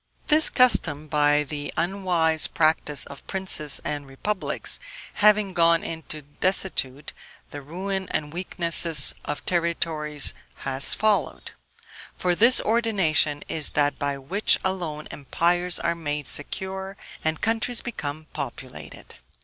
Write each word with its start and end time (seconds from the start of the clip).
This 0.29 0.49
custom, 0.49 1.07
by 1.07 1.43
the 1.43 1.71
unwise 1.77 2.47
practice 2.47 3.05
of 3.05 3.27
princes 3.27 3.79
and 3.85 4.07
republics, 4.07 4.79
having 5.13 5.53
gone 5.53 5.83
into 5.83 6.23
desuetude, 6.23 7.11
the 7.51 7.61
ruin 7.61 8.07
and 8.09 8.33
weakness 8.33 8.83
of 9.25 9.45
territories 9.45 10.33
has 10.65 10.95
followed; 10.95 11.51
for 12.17 12.33
this 12.33 12.59
ordination 12.61 13.43
is 13.47 13.69
that 13.77 13.99
by 13.99 14.17
which 14.17 14.57
alone 14.65 15.05
empires 15.11 15.77
are 15.79 15.93
made 15.93 16.25
secure, 16.25 16.97
and 17.23 17.41
countries 17.41 17.81
become 17.81 18.25
populated. 18.33 19.17